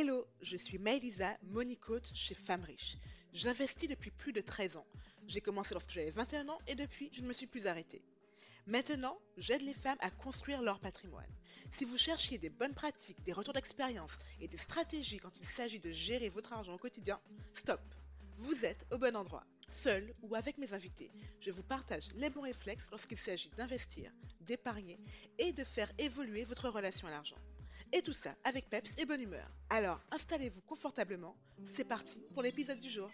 Hello, 0.00 0.28
je 0.42 0.56
suis 0.56 0.78
Maëlisa, 0.78 1.36
money 1.42 1.74
coach 1.74 2.14
chez 2.14 2.36
Femmes 2.36 2.62
Riches. 2.62 2.98
J'investis 3.32 3.88
depuis 3.88 4.12
plus 4.12 4.32
de 4.32 4.40
13 4.40 4.76
ans. 4.76 4.86
J'ai 5.26 5.40
commencé 5.40 5.74
lorsque 5.74 5.90
j'avais 5.90 6.12
21 6.12 6.48
ans 6.50 6.60
et 6.68 6.76
depuis, 6.76 7.10
je 7.12 7.20
ne 7.20 7.26
me 7.26 7.32
suis 7.32 7.48
plus 7.48 7.66
arrêtée. 7.66 8.00
Maintenant, 8.68 9.18
j'aide 9.36 9.62
les 9.62 9.72
femmes 9.72 9.98
à 9.98 10.12
construire 10.12 10.62
leur 10.62 10.78
patrimoine. 10.78 11.26
Si 11.72 11.84
vous 11.84 11.98
cherchiez 11.98 12.38
des 12.38 12.48
bonnes 12.48 12.76
pratiques, 12.76 13.20
des 13.24 13.32
retours 13.32 13.54
d'expérience 13.54 14.16
et 14.40 14.46
des 14.46 14.56
stratégies 14.56 15.18
quand 15.18 15.36
il 15.40 15.46
s'agit 15.46 15.80
de 15.80 15.90
gérer 15.90 16.28
votre 16.28 16.52
argent 16.52 16.74
au 16.74 16.78
quotidien, 16.78 17.20
stop. 17.52 17.80
Vous 18.36 18.64
êtes 18.64 18.86
au 18.92 18.98
bon 18.98 19.16
endroit. 19.16 19.42
Seul 19.68 20.14
ou 20.22 20.36
avec 20.36 20.58
mes 20.58 20.74
invités, 20.74 21.10
je 21.40 21.50
vous 21.50 21.64
partage 21.64 22.06
les 22.14 22.30
bons 22.30 22.42
réflexes 22.42 22.86
lorsqu'il 22.92 23.18
s'agit 23.18 23.50
d'investir, 23.56 24.12
d'épargner 24.42 25.00
et 25.40 25.52
de 25.52 25.64
faire 25.64 25.90
évoluer 25.98 26.44
votre 26.44 26.68
relation 26.68 27.08
à 27.08 27.10
l'argent. 27.10 27.38
Et 27.92 28.02
tout 28.02 28.12
ça 28.12 28.36
avec 28.44 28.68
peps 28.68 28.94
et 28.98 29.06
bonne 29.06 29.22
humeur. 29.22 29.50
Alors 29.70 29.98
installez-vous 30.10 30.60
confortablement, 30.62 31.34
c'est 31.64 31.84
parti 31.86 32.18
pour 32.34 32.42
l'épisode 32.42 32.78
du 32.78 32.90
jour. 32.90 33.10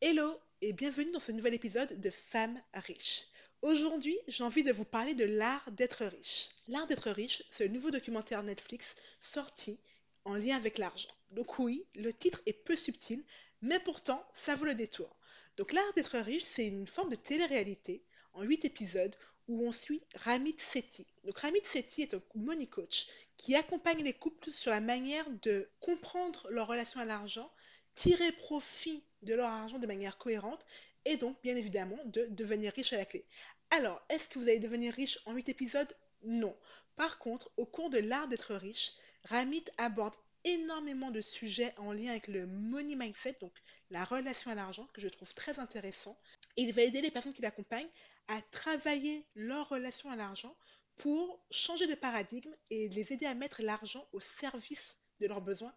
Hello 0.00 0.40
et 0.60 0.72
bienvenue 0.72 1.10
dans 1.10 1.18
ce 1.18 1.32
nouvel 1.32 1.54
épisode 1.54 2.00
de 2.00 2.10
Femmes 2.10 2.60
riches. 2.72 3.26
Aujourd'hui, 3.62 4.16
j'ai 4.28 4.44
envie 4.44 4.62
de 4.62 4.72
vous 4.72 4.84
parler 4.84 5.14
de 5.14 5.24
l'art 5.24 5.68
d'être 5.72 6.04
riche. 6.04 6.50
L'art 6.68 6.86
d'être 6.86 7.10
riche, 7.10 7.42
c'est 7.50 7.66
le 7.66 7.74
nouveau 7.74 7.90
documentaire 7.90 8.44
Netflix 8.44 8.94
sorti 9.18 9.80
en 10.24 10.36
lien 10.36 10.56
avec 10.56 10.78
l'argent. 10.78 11.10
Donc 11.32 11.58
oui, 11.58 11.84
le 11.96 12.12
titre 12.12 12.40
est 12.46 12.52
peu 12.52 12.76
subtil, 12.76 13.24
mais 13.60 13.80
pourtant, 13.80 14.24
ça 14.32 14.54
vaut 14.54 14.66
le 14.66 14.76
détour. 14.76 15.16
Donc 15.56 15.72
l'art 15.72 15.92
d'être 15.96 16.16
riche, 16.18 16.44
c'est 16.44 16.68
une 16.68 16.86
forme 16.86 17.10
de 17.10 17.16
télé-réalité 17.16 18.04
en 18.34 18.42
8 18.42 18.64
épisodes 18.64 19.16
où 19.50 19.66
on 19.66 19.72
suit 19.72 20.00
Ramit 20.14 20.54
Sethi. 20.58 21.04
Donc 21.24 21.38
Ramit 21.38 21.64
Sethi 21.64 22.02
est 22.02 22.14
un 22.14 22.22
money 22.36 22.68
coach 22.68 23.08
qui 23.36 23.56
accompagne 23.56 24.02
les 24.04 24.12
couples 24.12 24.50
sur 24.50 24.70
la 24.70 24.80
manière 24.80 25.28
de 25.42 25.68
comprendre 25.80 26.46
leur 26.50 26.68
relation 26.68 27.00
à 27.00 27.04
l'argent, 27.04 27.50
tirer 27.94 28.30
profit 28.32 29.02
de 29.22 29.34
leur 29.34 29.48
argent 29.48 29.78
de 29.78 29.86
manière 29.88 30.18
cohérente 30.18 30.64
et 31.04 31.16
donc 31.16 31.36
bien 31.42 31.56
évidemment 31.56 31.98
de 32.04 32.26
devenir 32.26 32.72
riche 32.72 32.92
à 32.92 32.96
la 32.96 33.04
clé. 33.04 33.24
Alors, 33.70 34.00
est-ce 34.08 34.28
que 34.28 34.38
vous 34.38 34.48
allez 34.48 34.60
devenir 34.60 34.94
riche 34.94 35.18
en 35.26 35.32
8 35.32 35.48
épisodes? 35.48 35.96
Non. 36.22 36.56
Par 36.96 37.18
contre, 37.18 37.50
au 37.56 37.66
cours 37.66 37.90
de 37.90 37.98
l'art 37.98 38.28
d'être 38.28 38.54
riche, 38.54 38.92
Ramit 39.24 39.64
aborde 39.78 40.14
énormément 40.44 41.10
de 41.10 41.20
sujets 41.20 41.74
en 41.76 41.92
lien 41.92 42.10
avec 42.10 42.28
le 42.28 42.46
money 42.46 42.94
mindset, 42.94 43.36
donc 43.40 43.52
la 43.90 44.04
relation 44.04 44.50
à 44.50 44.54
l'argent, 44.54 44.86
que 44.92 45.00
je 45.00 45.08
trouve 45.08 45.34
très 45.34 45.58
intéressant. 45.58 46.16
Il 46.56 46.72
va 46.72 46.82
aider 46.82 47.00
les 47.00 47.10
personnes 47.10 47.34
qui 47.34 47.42
l'accompagnent 47.42 47.90
à 48.28 48.40
travailler 48.50 49.26
leur 49.34 49.68
relation 49.68 50.10
à 50.10 50.16
l'argent 50.16 50.56
pour 50.96 51.44
changer 51.50 51.86
de 51.86 51.94
paradigme 51.94 52.54
et 52.70 52.88
les 52.88 53.12
aider 53.12 53.26
à 53.26 53.34
mettre 53.34 53.62
l'argent 53.62 54.06
au 54.12 54.20
service 54.20 54.98
de 55.20 55.26
leurs 55.26 55.40
besoins 55.40 55.74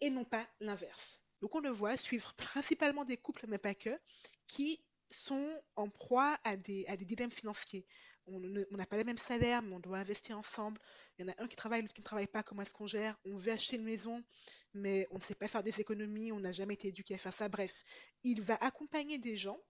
et 0.00 0.10
non 0.10 0.24
pas 0.24 0.46
l'inverse. 0.60 1.20
Donc 1.40 1.54
on 1.54 1.60
le 1.60 1.70
voit 1.70 1.96
suivre 1.96 2.34
principalement 2.34 3.04
des 3.04 3.16
couples, 3.16 3.46
mais 3.48 3.58
pas 3.58 3.74
que, 3.74 3.96
qui 4.46 4.80
sont 5.10 5.62
en 5.76 5.88
proie 5.88 6.38
à 6.44 6.56
des, 6.56 6.84
à 6.88 6.96
des 6.96 7.04
dilemmes 7.04 7.30
financiers. 7.30 7.86
On 8.26 8.40
n'a 8.40 8.86
pas 8.86 8.96
les 8.96 9.04
mêmes 9.04 9.18
salaires, 9.18 9.62
mais 9.62 9.74
on 9.74 9.80
doit 9.80 9.98
investir 9.98 10.38
ensemble. 10.38 10.80
Il 11.18 11.26
y 11.26 11.28
en 11.28 11.32
a 11.32 11.42
un 11.42 11.46
qui 11.46 11.56
travaille, 11.56 11.82
l'autre 11.82 11.94
qui 11.94 12.00
ne 12.00 12.06
travaille 12.06 12.26
pas. 12.26 12.42
Comment 12.42 12.62
est-ce 12.62 12.72
qu'on 12.72 12.86
gère? 12.86 13.18
On 13.26 13.36
veut 13.36 13.52
acheter 13.52 13.76
une 13.76 13.84
maison, 13.84 14.24
mais 14.72 15.06
on 15.10 15.18
ne 15.18 15.22
sait 15.22 15.34
pas 15.34 15.46
faire 15.46 15.62
des 15.62 15.78
économies. 15.78 16.32
On 16.32 16.40
n'a 16.40 16.52
jamais 16.52 16.74
été 16.74 16.88
éduqué 16.88 17.14
à 17.14 17.18
faire 17.18 17.34
ça. 17.34 17.48
Bref, 17.48 17.84
il 18.22 18.40
va 18.40 18.56
accompagner 18.62 19.18
des 19.18 19.36
gens 19.36 19.60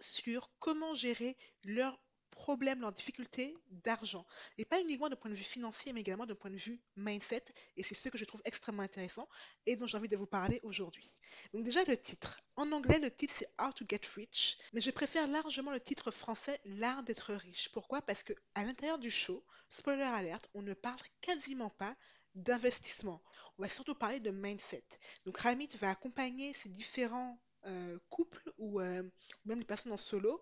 sur 0.00 0.50
comment 0.58 0.94
gérer 0.94 1.36
leurs 1.64 2.00
problèmes, 2.30 2.80
leurs 2.80 2.92
difficultés 2.92 3.54
d'argent. 3.84 4.26
Et 4.56 4.64
pas 4.64 4.80
uniquement 4.80 5.08
d'un 5.08 5.16
point 5.16 5.30
de 5.30 5.36
vue 5.36 5.44
financier, 5.44 5.92
mais 5.92 6.00
également 6.00 6.26
d'un 6.26 6.34
point 6.34 6.50
de 6.50 6.56
vue 6.56 6.80
mindset. 6.96 7.44
Et 7.76 7.82
c'est 7.82 7.94
ce 7.94 8.08
que 8.08 8.16
je 8.16 8.24
trouve 8.24 8.40
extrêmement 8.44 8.82
intéressant 8.82 9.28
et 9.66 9.76
dont 9.76 9.86
j'ai 9.86 9.98
envie 9.98 10.08
de 10.08 10.16
vous 10.16 10.26
parler 10.26 10.58
aujourd'hui. 10.62 11.14
Donc 11.52 11.64
déjà 11.64 11.84
le 11.84 11.96
titre. 11.96 12.40
En 12.56 12.72
anglais, 12.72 12.98
le 12.98 13.10
titre 13.10 13.34
c'est 13.36 13.52
How 13.60 13.72
to 13.72 13.84
Get 13.88 14.00
Rich, 14.14 14.58
mais 14.72 14.80
je 14.80 14.90
préfère 14.90 15.26
largement 15.26 15.70
le 15.70 15.80
titre 15.80 16.10
français 16.10 16.60
L'art 16.64 17.02
d'être 17.02 17.34
riche. 17.34 17.68
Pourquoi? 17.72 18.00
Parce 18.02 18.22
que 18.22 18.32
à 18.54 18.64
l'intérieur 18.64 18.98
du 18.98 19.10
show, 19.10 19.44
spoiler 19.68 20.02
alerte, 20.02 20.48
on 20.54 20.62
ne 20.62 20.74
parle 20.74 21.00
quasiment 21.20 21.70
pas 21.70 21.94
d'investissement. 22.34 23.22
On 23.58 23.62
va 23.62 23.68
surtout 23.68 23.94
parler 23.94 24.20
de 24.20 24.30
mindset. 24.30 24.84
Donc 25.24 25.38
Ramit 25.38 25.68
va 25.78 25.90
accompagner 25.90 26.54
ces 26.54 26.68
différents 26.68 27.38
euh, 27.66 27.98
couples 28.08 28.52
ou 28.58 28.80
euh, 28.80 29.02
même 29.44 29.58
les 29.58 29.64
personnes 29.64 29.92
en 29.92 29.96
solo 29.96 30.40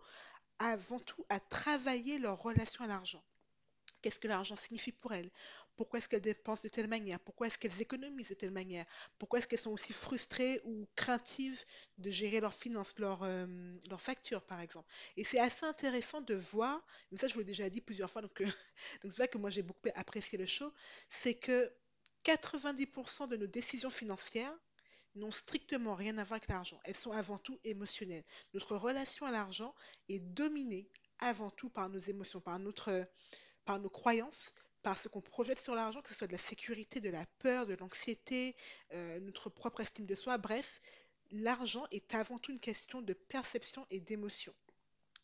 avant 0.58 1.00
tout 1.00 1.24
à 1.28 1.40
travailler 1.40 2.18
leur 2.18 2.42
relation 2.42 2.84
à 2.84 2.88
l'argent. 2.88 3.22
Qu'est-ce 4.02 4.20
que 4.20 4.28
l'argent 4.28 4.56
signifie 4.56 4.92
pour 4.92 5.12
elles? 5.12 5.30
Pourquoi 5.76 5.98
est-ce 5.98 6.08
qu'elles 6.08 6.20
dépensent 6.20 6.62
de 6.64 6.68
telle 6.68 6.88
manière? 6.88 7.20
Pourquoi 7.20 7.46
est-ce 7.46 7.58
qu'elles 7.58 7.80
économisent 7.80 8.30
de 8.30 8.34
telle 8.34 8.50
manière? 8.50 8.84
Pourquoi 9.18 9.38
est-ce 9.38 9.46
qu'elles 9.48 9.60
sont 9.60 9.72
aussi 9.72 9.92
frustrées 9.92 10.60
ou 10.64 10.88
craintives 10.96 11.64
de 11.98 12.10
gérer 12.10 12.40
leurs 12.40 12.54
finances, 12.54 12.98
leurs 12.98 13.22
euh, 13.22 13.46
factures 13.96 14.42
par 14.42 14.60
exemple? 14.60 14.88
Et 15.16 15.24
c'est 15.24 15.38
assez 15.38 15.66
intéressant 15.66 16.20
de 16.20 16.34
voir, 16.34 16.84
mais 17.10 17.18
ça 17.18 17.28
je 17.28 17.34
vous 17.34 17.40
l'ai 17.40 17.46
déjà 17.46 17.70
dit 17.70 17.80
plusieurs 17.80 18.10
fois, 18.10 18.22
donc 18.22 18.40
c'est 19.02 19.16
ça 19.16 19.28
que 19.28 19.38
moi 19.38 19.50
j'ai 19.50 19.62
beaucoup 19.62 19.88
apprécié 19.94 20.36
le 20.38 20.46
show, 20.46 20.72
c'est 21.08 21.34
que 21.34 21.72
90% 22.24 23.28
de 23.28 23.36
nos 23.36 23.46
décisions 23.46 23.90
financières 23.90 24.56
n'ont 25.18 25.30
strictement 25.30 25.94
rien 25.94 26.16
à 26.18 26.24
voir 26.24 26.38
avec 26.38 26.48
l'argent. 26.48 26.80
Elles 26.84 26.96
sont 26.96 27.12
avant 27.12 27.38
tout 27.38 27.58
émotionnelles. 27.64 28.24
Notre 28.54 28.76
relation 28.76 29.26
à 29.26 29.30
l'argent 29.30 29.74
est 30.08 30.20
dominée 30.20 30.88
avant 31.18 31.50
tout 31.50 31.68
par 31.70 31.88
nos 31.88 31.98
émotions, 31.98 32.40
par, 32.40 32.58
notre, 32.58 33.08
par 33.64 33.78
nos 33.78 33.90
croyances, 33.90 34.54
par 34.82 34.98
ce 34.98 35.08
qu'on 35.08 35.20
projette 35.20 35.58
sur 35.58 35.74
l'argent, 35.74 36.00
que 36.02 36.08
ce 36.08 36.14
soit 36.14 36.26
de 36.26 36.32
la 36.32 36.38
sécurité, 36.38 37.00
de 37.00 37.10
la 37.10 37.26
peur, 37.40 37.66
de 37.66 37.74
l'anxiété, 37.74 38.54
euh, 38.92 39.20
notre 39.20 39.50
propre 39.50 39.80
estime 39.80 40.06
de 40.06 40.14
soi. 40.14 40.38
Bref, 40.38 40.80
l'argent 41.30 41.86
est 41.90 42.14
avant 42.14 42.38
tout 42.38 42.52
une 42.52 42.60
question 42.60 43.02
de 43.02 43.12
perception 43.12 43.86
et 43.90 44.00
d'émotion. 44.00 44.54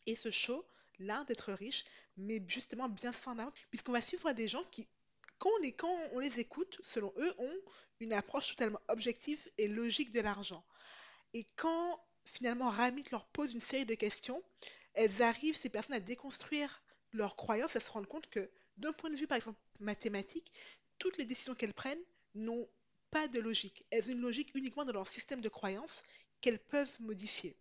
Et 0.05 0.15
ce 0.15 0.29
show, 0.29 0.65
l'art 0.99 1.25
d'être 1.25 1.53
riche, 1.53 1.85
met 2.17 2.43
justement 2.47 2.89
bien 2.89 3.11
ça 3.11 3.31
en 3.31 3.39
avant, 3.39 3.51
puisqu'on 3.69 3.91
va 3.91 4.01
suivre 4.01 4.31
des 4.33 4.47
gens 4.47 4.63
qui 4.71 4.87
quand 5.37 5.49
on, 6.13 6.19
les, 6.19 6.39
écoute, 6.39 6.79
selon 6.83 7.13
eux, 7.17 7.33
ont 7.37 7.61
une 7.99 8.13
approche 8.13 8.49
totalement 8.49 8.81
objective 8.87 9.49
et 9.57 9.67
logique 9.67 10.11
de 10.11 10.21
l'argent. 10.21 10.65
Et 11.33 11.45
quand 11.55 11.99
finalement 12.25 12.69
Ramit 12.69 13.03
leur 13.11 13.25
pose 13.27 13.53
une 13.53 13.61
série 13.61 13.85
de 13.85 13.95
questions, 13.95 14.41
elles 14.93 15.21
arrivent, 15.21 15.57
ces 15.57 15.69
personnes, 15.69 15.95
à 15.95 15.99
déconstruire 15.99 16.81
leurs 17.11 17.35
croyances, 17.35 17.75
à 17.75 17.79
se 17.79 17.91
rendre 17.91 18.07
compte 18.07 18.29
que 18.29 18.49
d'un 18.77 18.93
point 18.93 19.09
de 19.09 19.15
vue, 19.15 19.27
par 19.27 19.37
exemple, 19.37 19.59
mathématique, 19.79 20.51
toutes 20.97 21.17
les 21.17 21.25
décisions 21.25 21.55
qu'elles 21.55 21.73
prennent 21.73 22.03
n'ont 22.33 22.67
pas 23.11 23.27
de 23.27 23.39
logique. 23.39 23.83
Elles 23.91 24.05
ont 24.09 24.13
une 24.13 24.21
logique 24.21 24.53
uniquement 24.55 24.85
dans 24.85 24.93
leur 24.93 25.07
système 25.07 25.41
de 25.41 25.49
croyances 25.49 26.03
qu'elles 26.41 26.59
peuvent 26.59 26.97
modifier. 27.01 27.55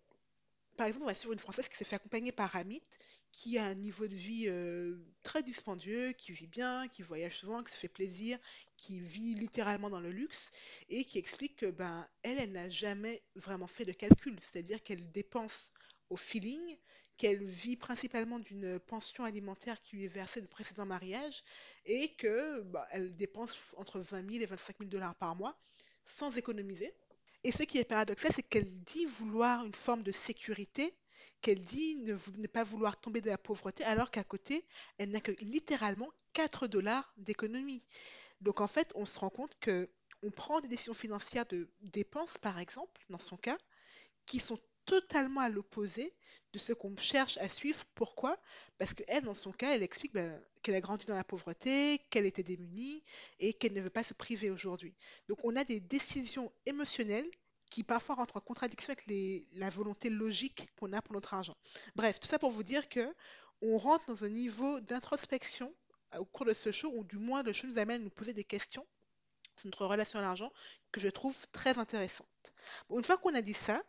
Par 0.77 0.87
exemple, 0.87 1.05
on 1.05 1.09
va 1.09 1.15
suivre 1.15 1.33
une 1.33 1.39
Française 1.39 1.69
qui 1.69 1.77
se 1.77 1.85
fait 1.85 1.97
accompagner 1.97 2.33
par 2.33 2.51
Ramit, 2.51 2.83
qui 3.33 3.59
a 3.59 3.65
un 3.65 3.75
niveau 3.75 4.07
de 4.09 4.15
vie 4.15 4.47
euh, 4.49 4.97
très 5.23 5.43
dispendieux, 5.43 6.12
qui 6.12 6.33
vit 6.33 6.47
bien, 6.47 6.89
qui 6.89 7.03
voyage 7.03 7.39
souvent, 7.39 7.62
qui 7.62 7.73
se 7.73 7.77
fait 7.79 7.89
plaisir, 7.89 8.39
qui 8.77 9.01
vit 9.01 9.34
littéralement 9.34 9.91
dans 9.91 10.01
le 10.01 10.11
luxe, 10.11 10.51
et 10.89 11.05
qui 11.05 11.19
explique 11.19 11.57
que 11.57 11.67
ben 11.71 12.09
elle, 12.23 12.39
elle 12.39 12.53
n'a 12.53 12.69
jamais 12.71 13.23
vraiment 13.37 13.67
fait 13.69 13.84
de 13.84 13.93
calcul, 13.93 14.37
c'est-à-dire 14.41 14.83
qu'elle 14.83 15.11
dépense 15.13 15.71
au 16.11 16.17
feeling, 16.17 16.79
qu'elle 17.17 17.45
vit 17.45 17.77
principalement 17.77 18.39
d'une 18.41 18.79
pension 18.81 19.25
alimentaire 19.25 19.81
qui 19.83 19.97
lui 19.97 20.05
est 20.05 20.09
versée 20.09 20.41
de 20.41 20.47
précédent 20.47 20.87
mariage, 20.87 21.45
et 21.84 22.15
que 22.17 22.63
ben, 22.63 22.84
elle 22.91 23.15
dépense 23.17 23.75
entre 23.79 24.01
20 24.01 24.29
000 24.31 24.43
et 24.43 24.47
25 24.47 24.79
000 24.79 24.91
dollars 24.91 25.15
par 25.17 25.37
mois 25.37 25.57
sans 26.05 26.37
économiser. 26.37 26.93
Et 27.44 27.53
ce 27.53 27.62
qui 27.62 27.78
est 27.78 27.84
paradoxal, 27.84 28.32
c'est 28.34 28.43
qu'elle 28.43 28.82
dit 28.84 29.05
vouloir 29.05 29.65
une 29.66 29.75
forme 29.75 30.03
de 30.03 30.12
sécurité, 30.12 30.94
qu'elle 31.43 31.62
dit 31.62 31.97
ne, 31.97 32.47
pas 32.47 32.65
vouloir 32.65 32.99
tomber 32.99 33.21
de 33.21 33.28
la 33.28 33.37
pauvreté, 33.37 33.84
alors 33.84 34.10
qu'à 34.10 34.24
côté, 34.24 34.65
elle 34.97 35.10
n'a 35.10 35.21
que 35.21 35.33
littéralement 35.42 36.10
4 36.33 36.66
dollars 36.69 37.13
d'économie. 37.19 37.84
Donc 38.41 38.63
en 38.63 38.66
fait, 38.66 38.91
on 38.95 39.04
se 39.04 39.19
rend 39.19 39.28
compte 39.28 39.54
que 39.60 39.91
on 40.22 40.30
prend 40.30 40.63
des 40.63 40.69
décisions 40.69 40.95
financières 40.95 41.45
de 41.45 41.69
dépenses, 41.83 42.39
par 42.39 42.59
exemple, 42.59 43.04
dans 43.10 43.19
son 43.19 43.36
cas, 43.36 43.59
qui 44.24 44.39
sont 44.39 44.59
totalement 44.84 45.41
à 45.41 45.48
l'opposé 45.48 46.15
de 46.53 46.59
ce 46.59 46.72
qu'on 46.72 46.97
cherche 46.97 47.36
à 47.39 47.48
suivre. 47.48 47.84
Pourquoi? 47.95 48.39
Parce 48.78 48.95
qu'elle, 48.95 49.25
dans 49.25 49.34
son 49.34 49.53
cas, 49.53 49.75
elle 49.75 49.83
explique 49.83 50.13
ben, 50.13 50.41
qu'elle 50.63 50.77
a 50.77 50.81
grandi 50.81 51.04
dans 51.04 51.16
la 51.16 51.25
pauvreté, 51.25 52.01
qu'elle 52.10 52.27
était 52.27 52.42
démunie 52.42 53.03
et 53.41 53.53
qu'elle 53.54 53.72
ne 53.72 53.81
veut 53.81 53.91
pas 53.91 54.04
se 54.04 54.15
priver 54.15 54.51
aujourd'hui. 54.51 54.95
Donc 55.28 55.39
on 55.45 55.57
a 55.57 55.65
des 55.65 55.81
décisions 55.81 56.53
émotionnelles 56.65 57.28
qui 57.71 57.83
parfois 57.83 58.15
rentrent 58.15 58.36
en 58.36 58.41
contradiction 58.41 58.92
avec 58.92 59.04
la 59.54 59.69
volonté 59.69 60.10
logique 60.10 60.69
qu'on 60.78 60.92
a 60.92 61.03
pour 61.03 61.15
notre 61.15 61.34
argent. 61.34 61.57
Bref, 61.97 62.21
tout 62.21 62.28
ça 62.28 62.39
pour 62.39 62.51
vous 62.51 62.63
dire 62.63 62.89
que 62.89 63.13
on 63.63 63.78
rentre 63.78 64.04
dans 64.07 64.25
un 64.25 64.28
niveau 64.28 64.81
d'introspection 64.81 65.75
euh, 66.15 66.19
au 66.19 66.25
cours 66.25 66.47
de 66.47 66.54
ce 66.54 66.71
show, 66.71 66.92
ou 66.95 67.03
du 67.03 67.19
moins 67.19 67.42
le 67.42 67.53
show 67.53 67.66
nous 67.66 67.78
amène 67.78 68.01
à 68.01 68.04
nous 68.04 68.10
poser 68.10 68.33
des 68.33 68.45
questions 68.45 68.86
sur 69.57 69.66
notre 69.66 69.86
relation 69.86 70.19
à 70.19 70.22
l'argent 70.22 70.53
que 70.92 71.01
je 71.01 71.09
trouve 71.09 71.36
très 71.53 71.78
intéressante. 71.78 72.53
une 72.91 73.04
fois 73.04 73.16
qu'on 73.16 73.34
a 73.34 73.42
dit 73.42 73.54
ça, 73.54 73.83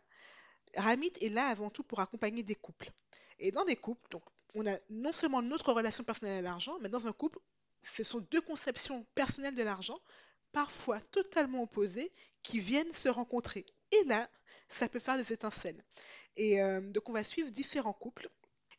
Ramit 0.76 1.12
est 1.20 1.28
là 1.28 1.46
avant 1.48 1.70
tout 1.70 1.82
pour 1.82 2.00
accompagner 2.00 2.42
des 2.42 2.54
couples. 2.54 2.90
Et 3.38 3.52
dans 3.52 3.64
des 3.64 3.76
couples, 3.76 4.10
donc, 4.10 4.22
on 4.54 4.66
a 4.66 4.78
non 4.90 5.12
seulement 5.12 5.42
notre 5.42 5.72
relation 5.72 6.04
personnelle 6.04 6.38
à 6.38 6.42
l'argent, 6.42 6.78
mais 6.80 6.88
dans 6.88 7.06
un 7.06 7.12
couple, 7.12 7.38
ce 7.82 8.04
sont 8.04 8.20
deux 8.30 8.40
conceptions 8.40 9.06
personnelles 9.14 9.54
de 9.54 9.62
l'argent 9.62 10.00
parfois 10.52 11.00
totalement 11.00 11.62
opposés 11.62 12.10
qui 12.42 12.60
viennent 12.60 12.92
se 12.92 13.10
rencontrer. 13.10 13.66
Et 13.92 14.04
là, 14.04 14.28
ça 14.68 14.88
peut 14.88 14.98
faire 14.98 15.18
des 15.18 15.32
étincelles. 15.32 15.84
Et 16.36 16.62
euh, 16.62 16.80
donc 16.80 17.08
on 17.08 17.12
va 17.12 17.24
suivre 17.24 17.50
différents 17.50 17.92
couples. 17.92 18.28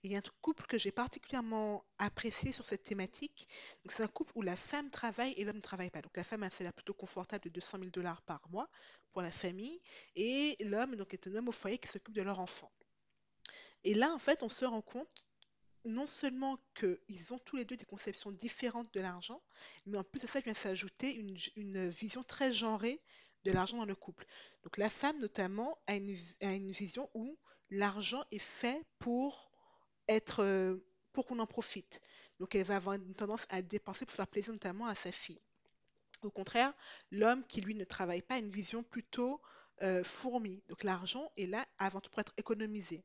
il 0.03 0.11
y 0.11 0.15
a 0.15 0.19
un 0.19 0.29
couple 0.41 0.65
que 0.65 0.77
j'ai 0.77 0.91
particulièrement 0.91 1.85
apprécié 1.97 2.51
sur 2.51 2.65
cette 2.65 2.83
thématique. 2.83 3.47
c'est 3.89 4.03
un 4.03 4.07
couple 4.07 4.33
où 4.35 4.41
la 4.41 4.55
femme 4.55 4.89
travaille 4.89 5.33
et 5.37 5.45
l'homme 5.45 5.57
ne 5.57 5.61
travaille 5.61 5.89
pas. 5.91 6.01
Donc 6.01 6.17
la 6.17 6.23
femme 6.23 6.43
a 6.43 6.47
un 6.47 6.49
salaire 6.49 6.73
plutôt 6.73 6.93
confortable 6.93 7.43
de 7.43 7.49
200 7.49 7.79
000 7.79 7.89
dollars 7.91 8.21
par 8.23 8.47
mois 8.49 8.69
la 9.21 9.31
famille. 9.31 9.81
Et 10.15 10.55
l'homme 10.59 10.95
donc, 10.95 11.13
est 11.13 11.27
un 11.27 11.35
homme 11.35 11.49
au 11.49 11.53
foyer 11.53 11.77
qui 11.77 11.87
s'occupe 11.87 12.15
de 12.15 12.21
leur 12.21 12.39
enfant. 12.39 12.71
Et 13.83 13.93
là, 13.93 14.13
en 14.13 14.19
fait, 14.19 14.43
on 14.43 14.49
se 14.49 14.65
rend 14.65 14.81
compte 14.81 15.27
non 15.85 16.07
seulement 16.07 16.59
qu'ils 16.75 17.33
ont 17.33 17.39
tous 17.39 17.55
les 17.55 17.65
deux 17.65 17.77
des 17.77 17.85
conceptions 17.85 18.31
différentes 18.31 18.93
de 18.93 18.99
l'argent, 18.99 19.41
mais 19.85 19.97
en 19.97 20.03
plus 20.03 20.21
de 20.21 20.27
ça, 20.27 20.41
vient 20.41 20.53
s'ajouter 20.53 21.13
une, 21.55 21.89
vision 21.89 22.23
très 22.23 22.51
genrée 22.51 23.01
de 23.45 23.51
l'argent 23.51 23.77
dans 23.77 23.85
le 23.85 23.95
couple. 23.95 24.25
Donc 24.63 24.77
la 24.77 24.89
femme, 24.89 25.19
notamment, 25.19 25.77
a 25.87 25.95
une, 25.95 26.71
vision 26.71 27.09
où 27.13 27.37
l'argent 27.69 28.23
est 28.31 28.39
fait 28.39 28.83
pour 28.99 29.51
être, 30.09 30.43
euh, 30.43 30.77
pour 31.13 31.25
qu'on 31.25 31.39
en 31.39 31.47
profite. 31.47 32.01
Donc 32.39 32.53
elle 32.55 32.63
va 32.63 32.75
avoir 32.75 32.95
une 32.95 33.15
tendance 33.15 33.45
à 33.49 33.61
dépenser 33.61 34.05
pour 34.05 34.15
faire 34.15 34.27
plaisir 34.27 34.53
notamment 34.53 34.87
à 34.87 34.95
sa 34.95 35.11
fille. 35.11 35.41
Au 36.21 36.31
contraire, 36.31 36.73
l'homme 37.11 37.45
qui 37.47 37.61
lui 37.61 37.75
ne 37.75 37.83
travaille 37.83 38.21
pas 38.21 38.35
a 38.35 38.39
une 38.39 38.51
vision 38.51 38.83
plutôt 38.83 39.41
euh, 39.83 40.03
fourmi. 40.03 40.63
Donc 40.69 40.83
l'argent 40.83 41.31
est 41.37 41.45
là 41.45 41.65
avant 41.77 42.01
tout 42.01 42.09
pour 42.09 42.19
être 42.19 42.33
économisé. 42.37 43.03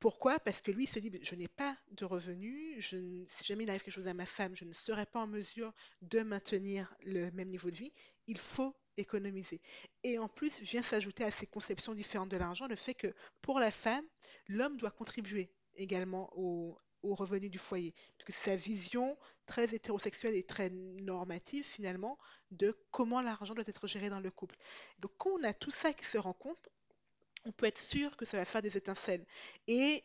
Pourquoi? 0.00 0.38
Parce 0.40 0.62
que 0.62 0.70
lui, 0.70 0.84
il 0.84 0.86
se 0.86 0.98
dit, 0.98 1.12
je 1.22 1.34
n'ai 1.34 1.48
pas 1.48 1.76
de 1.90 2.06
revenus, 2.06 2.94
si 3.28 3.44
jamais 3.44 3.64
il 3.64 3.70
arrive 3.70 3.82
quelque 3.82 3.92
chose 3.92 4.08
à 4.08 4.14
ma 4.14 4.24
femme, 4.24 4.54
je 4.54 4.64
ne 4.64 4.72
serai 4.72 5.04
pas 5.04 5.20
en 5.20 5.26
mesure 5.26 5.74
de 6.00 6.20
maintenir 6.20 6.94
le 7.04 7.30
même 7.32 7.50
niveau 7.50 7.70
de 7.70 7.76
vie, 7.76 7.92
il 8.26 8.38
faut 8.38 8.74
économiser. 8.96 9.60
Et 10.02 10.18
en 10.18 10.26
plus, 10.26 10.58
vient 10.60 10.82
s'ajouter 10.82 11.24
à 11.24 11.30
ces 11.30 11.46
conceptions 11.46 11.94
différentes 11.94 12.30
de 12.30 12.38
l'argent 12.38 12.66
le 12.66 12.76
fait 12.76 12.94
que 12.94 13.12
pour 13.42 13.60
la 13.60 13.70
femme, 13.70 14.04
l'homme 14.48 14.78
doit 14.78 14.90
contribuer 14.90 15.50
également 15.74 16.30
au, 16.34 16.78
au 17.02 17.14
revenu 17.14 17.48
du 17.48 17.58
foyer. 17.58 17.94
Parce 18.16 18.26
que 18.26 18.32
sa 18.32 18.56
vision 18.56 19.16
très 19.46 19.74
hétérosexuelle 19.74 20.36
et 20.36 20.44
très 20.44 20.70
normative 20.70 21.64
finalement 21.64 22.18
de 22.50 22.76
comment 22.90 23.20
l'argent 23.20 23.54
doit 23.54 23.64
être 23.66 23.86
géré 23.86 24.10
dans 24.10 24.20
le 24.20 24.30
couple. 24.30 24.56
Donc 25.00 25.12
quand 25.18 25.30
on 25.30 25.42
a 25.44 25.52
tout 25.52 25.70
ça 25.70 25.92
qui 25.92 26.04
se 26.04 26.18
rencontre, 26.18 26.70
on 27.44 27.52
peut 27.52 27.66
être 27.66 27.80
sûr 27.80 28.16
que 28.16 28.24
ça 28.24 28.36
va 28.36 28.44
faire 28.44 28.62
des 28.62 28.76
étincelles. 28.76 29.24
Et 29.66 30.04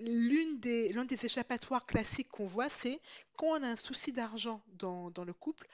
l'une 0.00 0.58
des, 0.60 0.92
des 0.92 1.26
échappatoires 1.26 1.86
classiques 1.86 2.28
qu'on 2.28 2.46
voit, 2.46 2.68
c'est 2.68 3.00
quand 3.36 3.58
on 3.58 3.62
a 3.62 3.68
un 3.68 3.76
souci 3.76 4.12
d'argent 4.12 4.62
dans, 4.72 5.12
le 5.24 5.32
couple, 5.32 5.66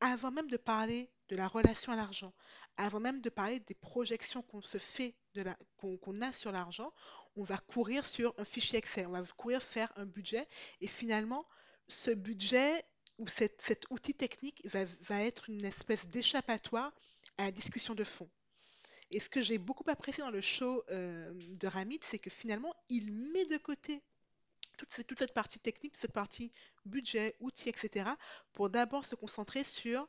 avant 0.00 0.30
même 0.30 0.50
de 0.50 0.56
parler 0.56 1.10
de 1.28 1.36
la 1.36 1.48
relation 1.48 1.92
à 1.92 1.96
l'argent, 1.96 2.32
avant 2.76 3.00
même 3.00 3.20
de 3.20 3.30
parler 3.30 3.60
des 3.60 3.74
projections 3.74 4.42
qu'on 4.42 4.62
se 4.62 4.78
fait, 4.78 5.14
de 5.34 5.42
la, 5.42 5.56
qu'on, 5.76 6.20
a 6.20 6.32
sur 6.32 6.52
l'argent, 6.52 6.92
on 7.36 7.42
va 7.42 7.58
courir 7.58 8.04
sur 8.04 8.34
un 8.38 8.44
fichier 8.44 8.78
Excel, 8.78 9.06
on 9.06 9.12
va 9.12 9.22
courir 9.36 9.62
faire 9.62 9.92
un 9.96 10.06
budget, 10.06 10.48
et 10.80 10.86
finalement, 10.86 11.46
ce 11.88 12.10
budget 12.10 12.84
ou 13.18 13.26
cet 13.28 13.86
outil 13.90 14.14
technique 14.14 14.66
va, 14.66 15.22
être 15.22 15.48
une 15.48 15.64
espèce 15.64 16.06
d'échappatoire 16.06 16.92
à 17.38 17.44
la 17.44 17.50
discussion 17.50 17.94
de 17.94 18.04
fond. 18.04 18.28
Et 19.10 19.20
ce 19.20 19.28
que 19.28 19.42
j'ai 19.42 19.58
beaucoup 19.58 19.88
apprécié 19.88 20.22
dans 20.22 20.30
le 20.30 20.40
show 20.40 20.82
euh, 20.90 21.32
de 21.34 21.66
Ramit, 21.66 22.00
c'est 22.02 22.18
que 22.18 22.30
finalement, 22.30 22.74
il 22.88 23.12
met 23.12 23.46
de 23.46 23.56
côté 23.56 24.02
toute 24.76 24.92
cette, 24.92 25.06
toute 25.06 25.18
cette 25.18 25.32
partie 25.32 25.60
technique, 25.60 25.92
toute 25.92 26.02
cette 26.02 26.12
partie 26.12 26.52
budget, 26.84 27.36
outils, 27.40 27.68
etc., 27.68 28.10
pour 28.52 28.68
d'abord 28.68 29.04
se 29.04 29.14
concentrer 29.14 29.64
sur 29.64 30.06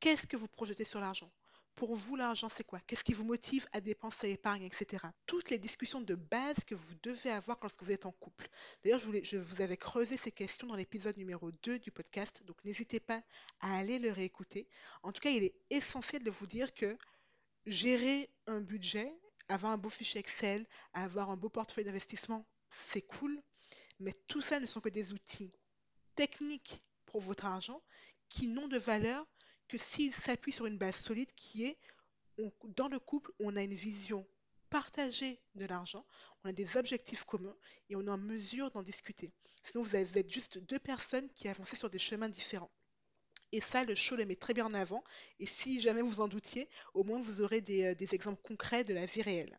qu'est-ce 0.00 0.26
que 0.26 0.36
vous 0.36 0.48
projetez 0.48 0.84
sur 0.84 1.00
l'argent. 1.00 1.30
Pour 1.76 1.94
vous, 1.94 2.16
l'argent, 2.16 2.48
c'est 2.48 2.64
quoi? 2.64 2.80
Qu'est-ce 2.80 3.04
qui 3.04 3.14
vous 3.14 3.24
motive 3.24 3.64
à 3.72 3.80
dépenser, 3.80 4.30
épargne, 4.30 4.64
etc. 4.64 5.04
Toutes 5.26 5.50
les 5.50 5.58
discussions 5.58 6.00
de 6.00 6.14
base 6.14 6.64
que 6.66 6.74
vous 6.74 6.94
devez 7.02 7.30
avoir 7.30 7.58
lorsque 7.62 7.82
vous 7.82 7.92
êtes 7.92 8.04
en 8.04 8.12
couple. 8.12 8.48
D'ailleurs, 8.82 9.00
je, 9.00 9.22
je 9.22 9.38
vous 9.38 9.62
avais 9.62 9.78
creusé 9.78 10.16
ces 10.16 10.30
questions 10.30 10.66
dans 10.66 10.76
l'épisode 10.76 11.16
numéro 11.16 11.50
2 11.50 11.78
du 11.78 11.90
podcast, 11.90 12.42
donc 12.44 12.62
n'hésitez 12.64 13.00
pas 13.00 13.22
à 13.60 13.78
aller 13.78 13.98
le 13.98 14.12
réécouter. 14.12 14.68
En 15.02 15.12
tout 15.12 15.20
cas, 15.20 15.30
il 15.30 15.42
est 15.42 15.54
essentiel 15.70 16.22
de 16.22 16.30
vous 16.30 16.46
dire 16.46 16.74
que 16.74 16.98
gérer 17.66 18.30
un 18.46 18.60
budget, 18.60 19.12
avoir 19.48 19.72
un 19.72 19.78
beau 19.78 19.88
fichier 19.88 20.20
Excel, 20.20 20.66
avoir 20.92 21.30
un 21.30 21.36
beau 21.36 21.48
portefeuille 21.48 21.84
d'investissement, 21.84 22.46
c'est 22.68 23.02
cool, 23.02 23.42
mais 23.98 24.12
tout 24.28 24.40
ça 24.40 24.60
ne 24.60 24.66
sont 24.66 24.80
que 24.80 24.88
des 24.88 25.12
outils 25.12 25.50
techniques 26.14 26.82
pour 27.06 27.20
votre 27.20 27.44
argent 27.44 27.82
qui 28.28 28.48
n'ont 28.48 28.68
de 28.68 28.78
valeur 28.78 29.26
que 29.70 29.78
s'ils 29.78 30.12
s'appuient 30.12 30.52
sur 30.52 30.66
une 30.66 30.78
base 30.78 30.96
solide 30.96 31.32
qui 31.36 31.64
est 31.64 31.78
dans 32.64 32.88
le 32.88 32.98
couple, 32.98 33.32
on 33.38 33.54
a 33.54 33.62
une 33.62 33.74
vision 33.74 34.26
partagée 34.68 35.40
de 35.54 35.64
l'argent, 35.66 36.04
on 36.42 36.48
a 36.48 36.52
des 36.52 36.76
objectifs 36.76 37.24
communs 37.24 37.56
et 37.88 37.96
on 37.96 38.06
est 38.06 38.10
en 38.10 38.18
mesure 38.18 38.70
d'en 38.72 38.82
discuter. 38.82 39.32
Sinon, 39.62 39.82
vous 39.82 39.96
êtes 39.96 40.30
juste 40.30 40.58
deux 40.58 40.78
personnes 40.78 41.28
qui 41.30 41.48
avancent 41.48 41.74
sur 41.74 41.90
des 41.90 41.98
chemins 41.98 42.28
différents. 42.28 42.70
Et 43.52 43.60
ça, 43.60 43.84
le 43.84 43.94
show 43.94 44.16
le 44.16 44.26
met 44.26 44.36
très 44.36 44.54
bien 44.54 44.66
en 44.66 44.74
avant. 44.74 45.04
Et 45.38 45.46
si 45.46 45.80
jamais 45.80 46.02
vous 46.02 46.20
en 46.20 46.28
doutiez, 46.28 46.68
au 46.94 47.04
moins 47.04 47.20
vous 47.20 47.42
aurez 47.42 47.60
des, 47.60 47.84
euh, 47.84 48.06
exemples 48.12 48.40
concrets 48.42 48.84
de 48.84 48.94
la 48.94 49.06
vie 49.06 49.22
réelle. 49.22 49.58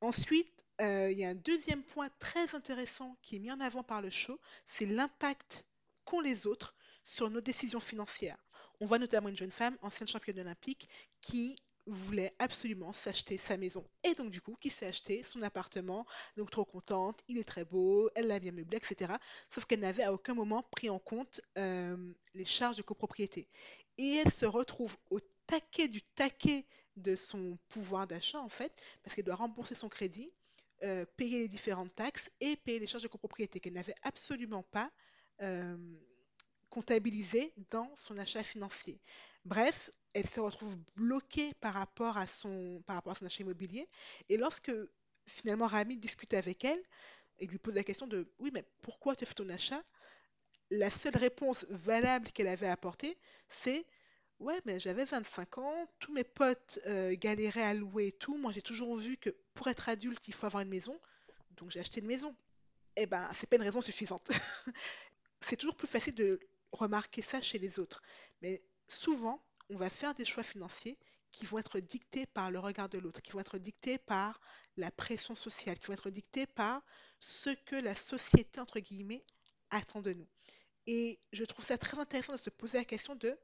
Ensuite, 0.00 0.64
euh, 0.80 1.10
il 1.10 1.18
y 1.18 1.24
a 1.24 1.30
un 1.30 1.34
deuxième 1.34 1.82
point 1.82 2.08
très 2.18 2.54
intéressant 2.54 3.16
qui 3.22 3.36
est 3.36 3.38
mis 3.38 3.50
en 3.50 3.60
avant 3.60 3.82
par 3.82 4.02
le 4.02 4.10
show, 4.10 4.38
c'est 4.66 4.86
l'impact 4.86 5.64
qu'ont 6.04 6.20
les 6.20 6.46
autres 6.46 6.74
sur 7.04 7.30
nos 7.30 7.40
décisions 7.40 7.80
financières. 7.80 8.38
On 8.82 8.84
voit 8.84 8.98
notamment 8.98 9.28
une 9.28 9.36
jeune 9.36 9.52
femme, 9.52 9.78
ancienne 9.80 10.08
championne 10.08 10.40
olympique, 10.40 10.88
qui 11.20 11.54
voulait 11.86 12.34
absolument 12.40 12.92
s'acheter 12.92 13.38
sa 13.38 13.56
maison. 13.56 13.88
Et 14.02 14.12
donc, 14.14 14.32
du 14.32 14.40
coup, 14.40 14.56
qui 14.58 14.70
s'est 14.70 14.86
acheté 14.86 15.22
son 15.22 15.40
appartement, 15.42 16.04
donc 16.36 16.50
trop 16.50 16.64
contente, 16.64 17.22
il 17.28 17.38
est 17.38 17.44
très 17.44 17.64
beau, 17.64 18.10
elle 18.16 18.26
l'a 18.26 18.40
bien 18.40 18.50
meublé, 18.50 18.78
etc. 18.78 19.12
Sauf 19.50 19.66
qu'elle 19.66 19.78
n'avait 19.78 20.02
à 20.02 20.12
aucun 20.12 20.34
moment 20.34 20.64
pris 20.64 20.90
en 20.90 20.98
compte 20.98 21.40
euh, 21.58 22.12
les 22.34 22.44
charges 22.44 22.76
de 22.76 22.82
copropriété. 22.82 23.46
Et 23.98 24.14
elle 24.14 24.32
se 24.32 24.46
retrouve 24.46 24.96
au 25.10 25.20
taquet 25.46 25.86
du 25.86 26.02
taquet 26.02 26.66
de 26.96 27.14
son 27.14 27.56
pouvoir 27.68 28.08
d'achat, 28.08 28.40
en 28.40 28.48
fait, 28.48 28.72
parce 29.04 29.14
qu'elle 29.14 29.26
doit 29.26 29.36
rembourser 29.36 29.76
son 29.76 29.88
crédit, 29.88 30.32
euh, 30.82 31.06
payer 31.16 31.38
les 31.38 31.48
différentes 31.48 31.94
taxes 31.94 32.32
et 32.40 32.56
payer 32.56 32.80
les 32.80 32.88
charges 32.88 33.04
de 33.04 33.08
copropriété 33.08 33.60
qu'elle 33.60 33.74
n'avait 33.74 33.94
absolument 34.02 34.64
pas 34.64 34.90
euh, 35.40 35.76
comptabilisées 36.72 37.52
dans 37.70 37.94
son 37.94 38.16
achat 38.16 38.42
financier. 38.42 38.98
Bref, 39.44 39.90
elle 40.14 40.26
se 40.26 40.40
retrouve 40.40 40.78
bloquée 40.96 41.52
par 41.60 41.74
rapport 41.74 42.16
à 42.16 42.26
son, 42.26 42.82
par 42.86 42.96
rapport 42.96 43.12
à 43.12 43.16
son 43.16 43.26
achat 43.26 43.42
immobilier. 43.42 43.86
Et 44.30 44.38
lorsque 44.38 44.72
finalement 45.26 45.66
Rami 45.66 45.98
discute 45.98 46.32
avec 46.32 46.64
elle, 46.64 46.82
et 47.38 47.46
lui 47.46 47.58
pose 47.58 47.74
la 47.74 47.84
question 47.84 48.06
de 48.06 48.26
oui, 48.38 48.50
mais 48.54 48.64
pourquoi 48.80 49.14
tu 49.14 49.24
as 49.24 49.26
fait 49.26 49.34
ton 49.34 49.50
achat? 49.50 49.82
La 50.70 50.88
seule 50.88 51.16
réponse 51.18 51.66
valable 51.68 52.28
qu'elle 52.32 52.48
avait 52.48 52.68
apportée, 52.68 53.18
c'est 53.48 53.84
ouais, 54.38 54.58
mais 54.64 54.80
j'avais 54.80 55.04
25 55.04 55.58
ans, 55.58 55.86
tous 55.98 56.12
mes 56.14 56.24
potes 56.24 56.78
euh, 56.86 57.14
galéraient 57.18 57.64
à 57.64 57.74
louer 57.74 58.06
et 58.06 58.12
tout. 58.12 58.38
Moi, 58.38 58.50
j'ai 58.50 58.62
toujours 58.62 58.96
vu 58.96 59.18
que 59.18 59.28
pour 59.52 59.68
être 59.68 59.90
adulte, 59.90 60.26
il 60.26 60.32
faut 60.32 60.46
avoir 60.46 60.62
une 60.62 60.70
maison, 60.70 60.98
donc 61.50 61.70
j'ai 61.70 61.80
acheté 61.80 62.00
une 62.00 62.06
maison. 62.06 62.34
Eh 62.96 63.04
ben, 63.04 63.28
c'est 63.34 63.46
pas 63.46 63.56
une 63.56 63.62
raison 63.62 63.82
suffisante. 63.82 64.30
c'est 65.42 65.56
toujours 65.56 65.76
plus 65.76 65.88
facile 65.88 66.14
de 66.14 66.40
remarquer 66.72 67.22
ça 67.22 67.40
chez 67.40 67.58
les 67.58 67.78
autres. 67.78 68.02
Mais 68.40 68.62
souvent, 68.88 69.44
on 69.68 69.76
va 69.76 69.90
faire 69.90 70.14
des 70.14 70.24
choix 70.24 70.42
financiers 70.42 70.98
qui 71.30 71.46
vont 71.46 71.58
être 71.58 71.80
dictés 71.80 72.26
par 72.26 72.50
le 72.50 72.58
regard 72.58 72.88
de 72.88 72.98
l'autre, 72.98 73.22
qui 73.22 73.32
vont 73.32 73.40
être 73.40 73.58
dictés 73.58 73.98
par 73.98 74.40
la 74.76 74.90
pression 74.90 75.34
sociale, 75.34 75.78
qui 75.78 75.86
vont 75.86 75.94
être 75.94 76.10
dictés 76.10 76.46
par 76.46 76.82
ce 77.20 77.50
que 77.50 77.76
la 77.76 77.94
société, 77.94 78.60
entre 78.60 78.80
guillemets, 78.80 79.24
attend 79.70 80.02
de 80.02 80.12
nous. 80.12 80.28
Et 80.86 81.20
je 81.32 81.44
trouve 81.44 81.64
ça 81.64 81.78
très 81.78 81.98
intéressant 81.98 82.32
de 82.32 82.38
se 82.38 82.50
poser 82.50 82.78
la 82.78 82.84
question 82.84 83.14
de 83.14 83.38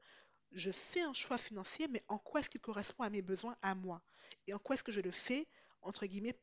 je 0.51 0.71
fais 0.71 1.01
un 1.01 1.13
choix 1.13 1.37
financier, 1.37 1.87
mais 1.87 2.03
en 2.07 2.17
quoi 2.17 2.39
est-ce 2.39 2.49
qu'il 2.49 2.61
correspond 2.61 3.03
à 3.03 3.09
mes 3.09 3.21
besoins 3.21 3.55
à 3.61 3.75
moi? 3.75 4.01
Et 4.47 4.53
en 4.53 4.59
quoi 4.59 4.75
est-ce 4.75 4.83
que 4.83 4.91
je 4.91 5.01
le 5.01 5.11
fais, 5.11 5.47
entre 5.81 6.05
guillemets, 6.05 6.37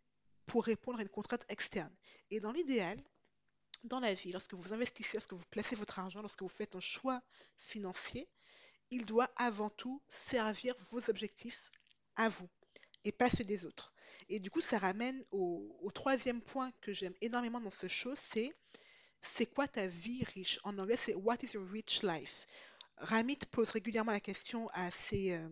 pour 0.47 0.65
répondre 0.65 0.99
à 0.99 1.03
une 1.03 1.09
contrainte 1.09 1.45
externe? 1.49 1.95
Et 2.31 2.41
dans 2.41 2.53
l'idéal, 2.53 3.03
dans 3.87 4.01
la 4.01 4.15
vie, 4.15 4.33
lorsque 4.33 4.55
vous 4.55 4.73
investissez, 4.73 5.17
lorsque 5.17 5.33
vous 5.33 5.45
placez 5.51 5.77
votre 5.77 5.99
argent, 5.99 6.21
lorsque 6.21 6.43
vous 6.43 6.49
faites 6.49 6.77
un 6.77 6.81
choix 6.81 7.23
financier, 7.57 8.29
il 8.91 9.05
doit 9.05 9.31
avant 9.37 9.71
tout 9.71 10.03
servir 10.09 10.75
vos 10.91 11.11
objectifs 11.11 11.71
à 12.17 12.29
vous 12.29 12.49
et 13.05 13.13
pas 13.13 13.31
ceux 13.31 13.45
des 13.45 13.65
autres. 13.65 13.93
Et 14.29 14.41
du 14.41 14.51
coup, 14.51 14.61
ça 14.61 14.79
ramène 14.79 15.25
au, 15.31 15.91
troisième 15.95 16.43
point 16.43 16.73
que 16.81 16.93
j'aime 16.93 17.15
énormément 17.21 17.61
dans 17.61 17.71
ce 17.71 17.89
show, 17.89 18.15
c'est 18.15 18.53
c'est 19.23 19.47
quoi 19.47 19.67
ta 19.67 19.87
vie 19.87 20.25
riche? 20.35 20.61
En 20.63 20.79
anglais, 20.79 20.97
c'est 20.97 21.15
What 21.15 21.39
is 21.43 21.55
your 21.55 21.67
rich 21.67 22.03
life? 22.03 22.47
Ramit 22.99 23.39
pose 23.51 23.71
régulièrement 23.71 24.13
la 24.13 24.21
question 24.21 24.69
à 24.73 24.91
ses, 24.91 25.33
euh, 25.33 25.49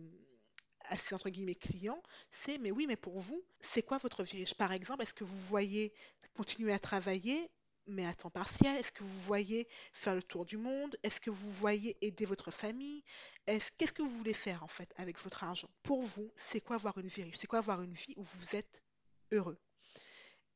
à 0.85 0.97
ses 0.97 1.15
entre 1.15 1.29
guillemets 1.29 1.55
clients, 1.55 2.01
c'est 2.29 2.57
mais 2.57 2.71
oui, 2.71 2.85
mais 2.87 2.95
pour 2.95 3.19
vous, 3.19 3.43
c'est 3.59 3.83
quoi 3.83 3.97
votre 3.97 4.23
vie 4.23 4.37
riche? 4.37 4.53
Par 4.53 4.71
exemple, 4.71 5.03
est-ce 5.03 5.13
que 5.13 5.23
vous 5.23 5.37
voyez 5.37 5.93
continuer 6.35 6.73
à 6.73 6.79
travailler 6.79 7.49
mais 7.87 8.05
à 8.05 8.13
temps 8.13 8.29
partiel? 8.29 8.75
Est-ce 8.77 8.91
que 8.91 9.03
vous 9.03 9.19
voyez 9.21 9.67
faire 9.93 10.15
le 10.15 10.23
tour 10.23 10.45
du 10.45 10.57
monde? 10.57 10.97
Est-ce 11.03 11.21
que 11.21 11.29
vous 11.29 11.51
voyez 11.51 11.97
aider 12.01 12.25
votre 12.25 12.51
famille? 12.51 13.03
Est-ce 13.47 13.71
qu'est-ce 13.77 13.93
que 13.93 14.01
vous 14.01 14.09
voulez 14.09 14.33
faire 14.33 14.63
en 14.63 14.67
fait 14.67 14.93
avec 14.97 15.19
votre 15.19 15.43
argent? 15.43 15.69
Pour 15.83 16.03
vous, 16.03 16.31
c'est 16.35 16.61
quoi 16.61 16.77
avoir 16.77 16.97
une 16.97 17.07
vie 17.07 17.31
C'est 17.37 17.47
quoi 17.47 17.59
avoir 17.59 17.81
une 17.81 17.93
vie 17.93 18.13
où 18.17 18.23
vous 18.23 18.55
êtes 18.55 18.83
heureux? 19.31 19.57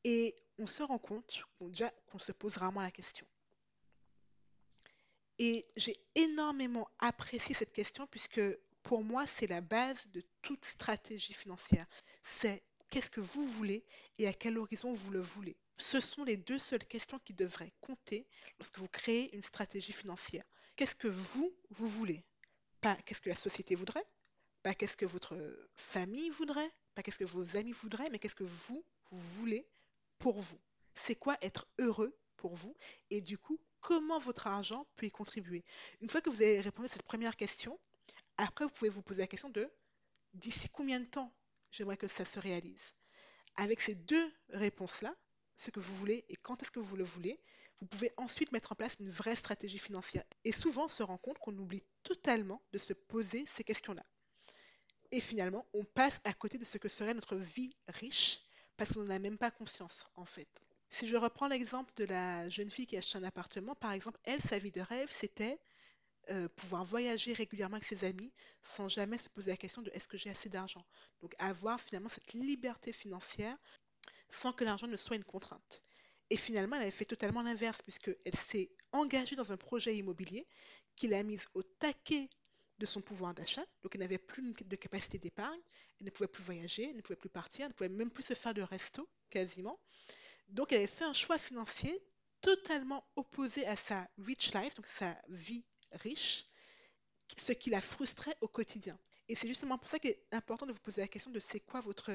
Et 0.03 0.35
on 0.57 0.67
se 0.67 0.83
rend 0.83 0.99
compte 0.99 1.43
déjà 1.61 1.91
qu'on 2.07 2.19
se 2.19 2.31
pose 2.31 2.57
rarement 2.57 2.81
la 2.81 2.91
question. 2.91 3.27
Et 5.37 5.65
j'ai 5.77 5.95
énormément 6.15 6.89
apprécié 6.99 7.55
cette 7.55 7.73
question 7.73 8.07
puisque 8.07 8.41
pour 8.83 9.03
moi, 9.03 9.25
c'est 9.27 9.47
la 9.47 9.61
base 9.61 10.07
de 10.07 10.23
toute 10.41 10.65
stratégie 10.65 11.33
financière. 11.33 11.85
C'est 12.23 12.63
qu'est-ce 12.89 13.09
que 13.09 13.21
vous 13.21 13.45
voulez 13.45 13.85
et 14.17 14.27
à 14.27 14.33
quel 14.33 14.57
horizon 14.57 14.93
vous 14.93 15.11
le 15.11 15.21
voulez? 15.21 15.57
Ce 15.79 16.01
sont 16.01 16.25
les 16.25 16.35
deux 16.35 16.59
seules 16.59 16.83
questions 16.83 17.19
qui 17.19 17.33
devraient 17.33 17.73
compter 17.79 18.27
lorsque 18.59 18.77
vous 18.77 18.89
créez 18.89 19.33
une 19.33 19.43
stratégie 19.43 19.93
financière. 19.93 20.43
Qu'est-ce 20.75 20.95
que 20.95 21.07
vous, 21.07 21.53
vous 21.69 21.87
voulez? 21.87 22.25
Pas 22.81 22.95
qu'est-ce 22.97 23.21
que 23.21 23.29
la 23.29 23.35
société 23.35 23.75
voudrait, 23.75 24.05
pas 24.61 24.73
qu'est-ce 24.73 24.97
que 24.97 25.05
votre 25.05 25.37
famille 25.75 26.29
voudrait, 26.29 26.71
pas 26.95 27.01
qu'est-ce 27.01 27.17
que 27.17 27.23
vos 27.23 27.55
amis 27.55 27.71
voudraient, 27.71 28.09
mais 28.09 28.19
qu'est-ce 28.19 28.35
que 28.35 28.43
vous, 28.43 28.83
vous 29.11 29.19
voulez 29.19 29.65
pour 30.17 30.39
vous. 30.39 30.59
C'est 30.95 31.15
quoi 31.15 31.37
être 31.41 31.65
heureux 31.79 32.13
pour 32.35 32.55
vous? 32.55 32.75
Et 33.09 33.21
du 33.21 33.37
coup, 33.37 33.57
comment 33.79 34.19
votre 34.19 34.47
argent 34.47 34.85
peut 34.97 35.05
y 35.05 35.11
contribuer? 35.11 35.63
Une 36.01 36.09
fois 36.09 36.19
que 36.19 36.29
vous 36.29 36.41
avez 36.41 36.59
répondu 36.59 36.87
à 36.87 36.89
cette 36.89 37.03
première 37.03 37.37
question, 37.37 37.79
après, 38.37 38.65
vous 38.65 38.71
pouvez 38.71 38.89
vous 38.89 39.01
poser 39.01 39.21
la 39.21 39.27
question 39.27 39.49
de 39.49 39.71
d'ici 40.33 40.67
combien 40.69 40.99
de 40.99 41.05
temps 41.05 41.33
j'aimerais 41.71 41.97
que 41.97 42.07
ça 42.09 42.25
se 42.25 42.39
réalise? 42.39 42.93
Avec 43.55 43.79
ces 43.79 43.95
deux 43.95 44.31
réponses-là, 44.49 45.15
ce 45.59 45.71
que 45.71 45.79
vous 45.79 45.95
voulez 45.95 46.25
et 46.29 46.35
quand 46.37 46.61
est-ce 46.61 46.71
que 46.71 46.79
vous 46.79 46.95
le 46.95 47.03
voulez, 47.03 47.39
vous 47.81 47.87
pouvez 47.87 48.11
ensuite 48.17 48.51
mettre 48.51 48.71
en 48.71 48.75
place 48.75 48.97
une 48.99 49.09
vraie 49.09 49.35
stratégie 49.35 49.77
financière. 49.77 50.23
Et 50.43 50.51
souvent, 50.51 50.85
on 50.85 50.89
se 50.89 51.03
rend 51.03 51.17
compte 51.17 51.37
qu'on 51.39 51.57
oublie 51.57 51.83
totalement 52.03 52.61
de 52.71 52.77
se 52.77 52.93
poser 52.93 53.45
ces 53.45 53.63
questions-là. 53.63 54.03
Et 55.11 55.19
finalement, 55.19 55.65
on 55.73 55.83
passe 55.83 56.21
à 56.23 56.33
côté 56.33 56.57
de 56.57 56.65
ce 56.65 56.77
que 56.77 56.89
serait 56.89 57.13
notre 57.13 57.35
vie 57.35 57.75
riche 57.87 58.41
parce 58.77 58.93
qu'on 58.93 59.03
n'en 59.03 59.15
a 59.15 59.19
même 59.19 59.37
pas 59.37 59.51
conscience, 59.51 60.05
en 60.15 60.25
fait. 60.25 60.47
Si 60.89 61.07
je 61.07 61.15
reprends 61.15 61.47
l'exemple 61.47 61.93
de 61.95 62.05
la 62.05 62.49
jeune 62.49 62.69
fille 62.69 62.87
qui 62.87 62.95
a 62.95 62.99
acheté 62.99 63.17
un 63.17 63.23
appartement, 63.23 63.75
par 63.75 63.91
exemple, 63.91 64.19
elle, 64.23 64.41
sa 64.41 64.57
vie 64.57 64.71
de 64.71 64.81
rêve, 64.81 65.11
c'était 65.11 65.59
euh, 66.29 66.47
pouvoir 66.55 66.85
voyager 66.85 67.33
régulièrement 67.33 67.77
avec 67.77 67.85
ses 67.85 68.05
amis 68.05 68.31
sans 68.61 68.87
jamais 68.87 69.17
se 69.17 69.29
poser 69.29 69.51
la 69.51 69.57
question 69.57 69.81
de 69.81 69.91
est-ce 69.93 70.07
que 70.07 70.17
j'ai 70.17 70.29
assez 70.29 70.47
d'argent. 70.47 70.85
Donc 71.21 71.33
avoir 71.39 71.79
finalement 71.81 72.09
cette 72.09 72.33
liberté 72.33 72.91
financière 72.93 73.57
sans 74.29 74.53
que 74.53 74.63
l'argent 74.63 74.87
ne 74.87 74.97
soit 74.97 75.15
une 75.15 75.23
contrainte. 75.23 75.81
Et 76.29 76.37
finalement, 76.37 76.75
elle 76.75 76.83
avait 76.83 76.91
fait 76.91 77.05
totalement 77.05 77.41
l'inverse 77.41 77.81
puisqu'elle 77.81 78.35
s'est 78.35 78.71
engagée 78.91 79.35
dans 79.35 79.51
un 79.51 79.57
projet 79.57 79.95
immobilier 79.95 80.47
qui 80.95 81.07
l'a 81.07 81.23
mise 81.23 81.47
au 81.53 81.63
taquet 81.63 82.29
de 82.77 82.85
son 82.85 83.01
pouvoir 83.01 83.33
d'achat. 83.33 83.65
Donc 83.81 83.95
elle 83.95 84.01
n'avait 84.01 84.17
plus 84.17 84.53
de 84.53 84.75
capacité 84.75 85.17
d'épargne, 85.17 85.59
elle 85.99 86.05
ne 86.05 86.11
pouvait 86.11 86.27
plus 86.27 86.43
voyager, 86.43 86.89
elle 86.89 86.95
ne 86.95 87.01
pouvait 87.01 87.15
plus 87.15 87.29
partir, 87.29 87.65
elle 87.65 87.71
ne 87.71 87.73
pouvait 87.73 87.89
même 87.89 88.11
plus 88.11 88.23
se 88.23 88.33
faire 88.33 88.53
de 88.53 88.61
resto 88.61 89.09
quasiment. 89.29 89.79
Donc 90.49 90.71
elle 90.71 90.79
avait 90.79 90.87
fait 90.87 91.05
un 91.05 91.13
choix 91.13 91.37
financier 91.37 92.01
totalement 92.41 93.05
opposé 93.15 93.65
à 93.65 93.75
sa 93.75 94.09
rich 94.17 94.53
life, 94.53 94.73
donc 94.75 94.87
sa 94.87 95.15
vie 95.27 95.65
riche, 95.91 96.47
ce 97.37 97.51
qui 97.51 97.69
la 97.69 97.81
frustrait 97.81 98.35
au 98.41 98.47
quotidien. 98.47 98.97
Et 99.27 99.35
c'est 99.35 99.47
justement 99.47 99.77
pour 99.77 99.89
ça 99.89 99.99
qu'il 99.99 100.11
est 100.11 100.25
important 100.31 100.65
de 100.65 100.71
vous 100.71 100.79
poser 100.79 101.01
la 101.01 101.07
question 101.07 101.31
de 101.31 101.39
c'est 101.39 101.59
quoi 101.59 101.81
votre 101.81 102.11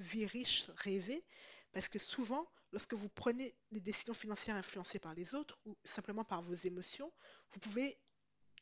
vie 0.00 0.26
riche 0.26 0.70
rêvée, 0.78 1.24
parce 1.72 1.88
que 1.88 1.98
souvent, 1.98 2.48
lorsque 2.72 2.94
vous 2.94 3.08
prenez 3.08 3.54
des 3.70 3.80
décisions 3.80 4.14
financières 4.14 4.56
influencées 4.56 4.98
par 4.98 5.14
les 5.14 5.34
autres 5.34 5.58
ou 5.66 5.76
simplement 5.84 6.24
par 6.24 6.42
vos 6.42 6.54
émotions, 6.54 7.12
vous 7.50 7.60
pouvez, 7.60 7.98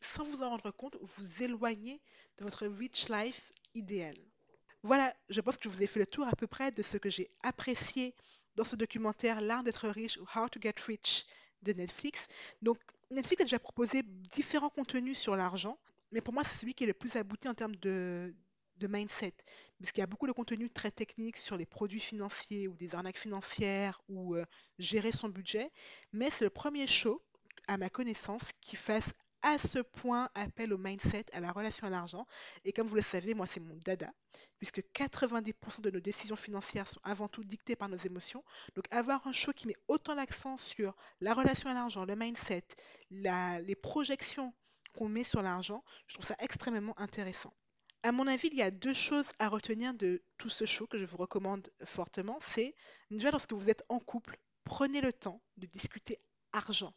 sans 0.00 0.25
vous 0.25 0.42
en 0.42 0.50
rendre 0.50 0.71
compte, 0.71 0.97
vous 1.00 1.42
éloigner 1.42 2.00
de 2.38 2.45
votre 2.45 2.66
rich 2.66 3.09
life 3.09 3.52
idéal. 3.75 4.16
Voilà, 4.83 5.14
je 5.28 5.40
pense 5.40 5.57
que 5.57 5.68
je 5.68 5.75
vous 5.75 5.83
ai 5.83 5.87
fait 5.87 6.00
le 6.00 6.07
tour 6.07 6.26
à 6.26 6.37
peu 6.37 6.47
près 6.47 6.71
de 6.71 6.83
ce 6.83 6.97
que 6.97 7.11
j'ai 7.11 7.30
apprécié 7.42 8.14
dans 8.54 8.64
ce 8.64 8.76
documentaire 8.76 9.40
L'art 9.40 9.64
d'être 9.64 9.88
riche 9.88 10.18
ou 10.18 10.26
How 10.35 10.49
to 10.49 10.61
Get 10.61 10.75
Rich 10.87 11.26
de 11.62 11.73
Netflix. 11.73 12.28
Donc, 12.62 12.78
Netflix 13.11 13.42
a 13.42 13.45
déjà 13.45 13.59
proposé 13.59 14.02
différents 14.04 14.71
contenus 14.71 15.18
sur 15.18 15.35
l'argent, 15.37 15.78
mais 16.12 16.21
pour 16.21 16.33
moi, 16.33 16.45
c'est 16.45 16.57
celui 16.57 16.75
qui 16.75 16.85
est 16.85 16.87
le 16.87 16.95
plus 16.95 17.16
abouti 17.16 17.49
en 17.49 17.54
termes 17.54 17.76
de, 17.76 18.35
de 18.78 18.87
mindset, 18.87 19.35
puisqu'il 19.78 20.00
y 20.00 20.02
a 20.02 20.06
beaucoup 20.06 20.26
de 20.26 20.32
contenus 20.32 20.70
très 20.73 20.90
techniques 20.90 21.37
sur 21.37 21.56
les 21.56 21.66
produits 21.66 22.00
financiers 22.00 22.68
ou 22.68 22.76
des 22.76 22.94
arnaques 22.94 23.18
financières 23.18 24.00
ou 24.08 24.35
euh, 24.35 24.44
gérer 24.78 25.12
son 25.12 25.28
budget, 25.28 25.70
mais 26.12 26.30
c'est 26.30 26.44
le 26.44 26.50
premier 26.50 26.87
show, 26.87 27.23
à 27.66 27.76
ma 27.76 27.90
connaissance, 27.90 28.50
qui 28.61 28.76
fasse 28.76 29.12
à 29.42 29.58
ce 29.58 29.78
point 29.78 30.28
appel 30.35 30.73
au 30.73 30.78
mindset, 30.78 31.26
à 31.32 31.40
la 31.40 31.52
relation 31.52 31.87
à 31.87 31.90
l'argent. 31.90 32.26
Et 32.64 32.73
comme 32.73 32.87
vous 32.87 32.97
le 32.97 33.02
savez, 33.02 33.35
moi, 33.35 33.47
c'est 33.47 33.61
mon 33.61 33.76
dada, 33.85 34.11
puisque 34.58 34.80
90% 34.94 35.80
de 35.80 35.90
nos 35.90 36.00
décisions 36.00 36.37
financières 36.37 36.88
sont 36.88 37.00
avant 37.04 37.28
tout 37.28 37.44
dictées 37.44 37.76
par 37.76 37.88
nos 37.88 37.97
émotions. 37.97 38.42
Donc, 38.75 38.87
avoir 38.90 39.26
un 39.26 39.32
show 39.32 39.52
qui 39.52 39.66
met 39.66 39.76
autant 39.87 40.14
l'accent 40.14 40.56
sur 40.56 40.97
la 41.20 41.35
relation 41.35 41.70
à 41.70 41.75
l'argent, 41.75 42.04
le 42.04 42.16
mindset, 42.16 42.64
les 43.11 43.76
projections 43.80 44.52
qu'on 44.97 45.08
met 45.08 45.25
sur 45.25 45.42
l'argent, 45.42 45.85
je 46.06 46.14
trouve 46.14 46.26
ça 46.26 46.37
extrêmement 46.40 46.99
intéressant. 46.99 47.52
À 48.02 48.12
mon 48.12 48.26
avis, 48.26 48.49
il 48.52 48.59
y 48.59 48.62
a 48.62 48.71
deux 48.71 48.95
choses 48.95 49.33
à 49.38 49.49
retenir 49.49 49.95
de 49.95 50.23
tout 50.37 50.49
ce 50.49 50.64
show 50.64 50.87
que 50.87 50.99
je 50.99 51.05
vous 51.05 51.17
recommande 51.17 51.69
fortement. 51.85 52.38
C'est 52.40 52.75
déjà 53.11 53.31
lorsque 53.31 53.52
vous 53.52 53.71
êtes 53.71 53.85
en 53.88 53.99
couple, 53.99 54.38
prenez 54.64 55.00
le 55.00 55.12
temps 55.12 55.43
de 55.57 55.67
discuter 55.67 56.19
argent 56.52 56.95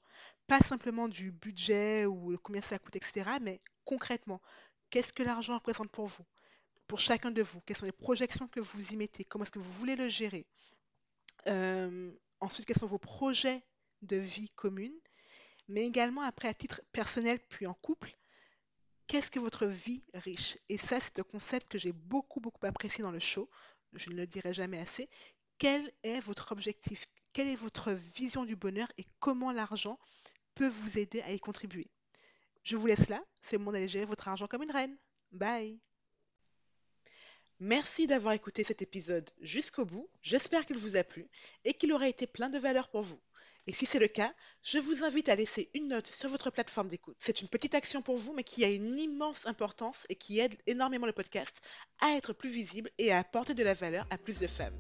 pas 0.52 0.60
simplement 0.60 1.08
du 1.08 1.32
budget 1.32 2.06
ou 2.06 2.38
combien 2.44 2.62
ça 2.62 2.78
coûte, 2.78 2.98
etc., 2.98 3.38
mais 3.42 3.62
concrètement, 3.86 4.42
qu'est-ce 4.90 5.14
que 5.14 5.24
l'argent 5.24 5.56
représente 5.56 5.90
pour 5.90 6.08
vous, 6.08 6.26
pour 6.88 7.00
chacun 7.00 7.32
de 7.32 7.42
vous, 7.42 7.62
quelles 7.62 7.78
sont 7.78 7.86
les 7.86 7.94
projections 7.94 8.50
que 8.50 8.60
vous 8.60 8.92
y 8.92 8.98
mettez, 8.98 9.24
comment 9.24 9.46
est-ce 9.46 9.52
que 9.52 9.60
vous 9.60 9.72
voulez 9.72 9.96
le 9.96 10.10
gérer? 10.10 10.46
Euh, 11.48 12.12
ensuite, 12.42 12.66
quels 12.66 12.78
sont 12.78 12.86
vos 12.86 13.00
projets 13.00 13.64
de 14.02 14.18
vie 14.18 14.50
commune, 14.50 15.00
mais 15.70 15.86
également 15.86 16.22
après 16.22 16.50
à 16.50 16.54
titre 16.54 16.82
personnel 16.92 17.40
puis 17.48 17.66
en 17.66 17.74
couple, 17.74 18.18
qu'est-ce 19.12 19.30
que 19.30 19.42
votre 19.42 19.66
vie 19.66 20.06
riche? 20.14 20.58
Et 20.70 20.78
ça, 20.78 20.98
c'est 21.02 21.20
un 21.20 21.24
concept 21.24 21.68
que 21.68 21.78
j'ai 21.78 21.92
beaucoup, 21.92 22.40
beaucoup 22.40 22.66
apprécié 22.66 23.04
dans 23.04 23.12
le 23.12 23.20
show, 23.20 23.50
je 23.92 24.10
ne 24.10 24.16
le 24.16 24.26
dirai 24.26 24.54
jamais 24.54 24.80
assez. 24.80 25.10
Quel 25.58 25.92
est 26.04 26.22
votre 26.22 26.54
objectif? 26.54 27.06
Quelle 27.34 27.50
est 27.50 27.58
votre 27.58 27.92
vision 27.92 28.46
du 28.46 28.56
bonheur 28.56 28.88
et 28.98 29.06
comment 29.20 29.52
l'argent 29.52 30.00
peut 30.56 30.70
vous 30.70 30.98
aider 30.98 31.20
à 31.24 31.34
y 31.34 31.40
contribuer? 31.42 31.92
Je 32.64 32.78
vous 32.78 32.88
laisse 32.88 33.10
là, 33.10 33.22
c'est 33.42 33.58
le 33.58 33.60
moment 33.60 33.74
d'aller 33.74 33.90
gérer 33.90 34.06
votre 34.06 34.30
argent 34.30 34.48
comme 34.48 34.64
une 34.64 34.72
reine. 34.72 34.96
Bye 35.34 35.82
Merci 37.60 38.08
d'avoir 38.08 38.34
écouté 38.34 38.64
cet 38.64 38.82
épisode 38.82 39.30
jusqu'au 39.42 39.84
bout, 39.84 40.10
j'espère 40.22 40.66
qu'il 40.66 40.78
vous 40.78 40.96
a 40.96 41.04
plu 41.04 41.28
et 41.66 41.74
qu'il 41.74 41.92
aura 41.92 42.08
été 42.08 42.28
plein 42.28 42.48
de 42.48 42.58
valeur 42.58 42.88
pour 42.88 43.02
vous. 43.02 43.20
Et 43.68 43.74
si 43.74 43.86
c'est 43.86 44.00
le 44.00 44.08
cas, 44.08 44.34
je 44.64 44.80
vous 44.80 45.04
invite 45.04 45.30
à 45.30 45.36
laisser 45.36 45.70
une 45.76 45.90
note 45.90 46.08
sur 46.08 46.30
votre 46.30 46.50
plateforme 46.50 46.88
d'écoute. 46.88 47.18
C'est 47.20 47.42
une 47.42 47.48
petite 47.48 47.76
action 47.76 48.02
pour 48.02 48.18
vous, 48.18 48.34
mais 48.34 48.44
qui 48.44 48.66
a 48.66 48.70
une 48.70 48.98
immense 48.98 49.46
importance 49.46 50.06
et 50.10 50.16
qui 50.16 50.40
aide 50.40 50.56
énormément 50.66 51.06
le 51.06 51.14
podcast 51.14 51.62
à 52.00 52.16
être 52.16 52.34
plus 52.34 52.50
visible 52.50 52.90
et 52.98 53.12
à 53.12 53.20
apporter 53.20 53.54
de 53.54 53.64
la 53.64 53.76
valeur 53.76 54.08
à 54.10 54.18
plus 54.18 54.40
de 54.40 54.48
femmes. 54.48 54.80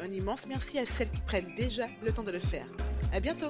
Un 0.00 0.10
immense 0.10 0.46
merci 0.46 0.78
à 0.78 0.86
celles 0.86 1.10
qui 1.10 1.20
prennent 1.20 1.54
déjà 1.54 1.88
le 2.02 2.12
temps 2.12 2.24
de 2.24 2.32
le 2.32 2.40
faire. 2.40 2.66
À 3.12 3.20
bientôt! 3.20 3.48